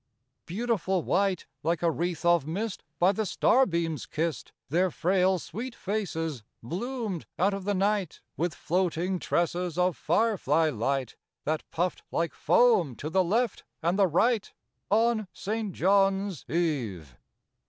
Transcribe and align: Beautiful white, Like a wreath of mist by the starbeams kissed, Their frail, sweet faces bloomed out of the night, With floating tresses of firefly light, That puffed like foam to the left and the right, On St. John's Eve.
Beautiful 0.47 1.03
white, 1.03 1.45
Like 1.61 1.83
a 1.83 1.91
wreath 1.91 2.25
of 2.25 2.47
mist 2.47 2.83
by 2.97 3.11
the 3.11 3.21
starbeams 3.23 4.07
kissed, 4.07 4.51
Their 4.67 4.89
frail, 4.89 5.37
sweet 5.37 5.75
faces 5.75 6.41
bloomed 6.63 7.27
out 7.37 7.53
of 7.53 7.65
the 7.65 7.75
night, 7.75 8.19
With 8.35 8.55
floating 8.55 9.19
tresses 9.19 9.77
of 9.77 9.95
firefly 9.95 10.71
light, 10.71 11.17
That 11.43 11.61
puffed 11.69 12.01
like 12.09 12.33
foam 12.33 12.95
to 12.95 13.11
the 13.11 13.23
left 13.23 13.63
and 13.83 13.99
the 13.99 14.07
right, 14.07 14.51
On 14.89 15.27
St. 15.33 15.71
John's 15.71 16.45
Eve. 16.49 17.15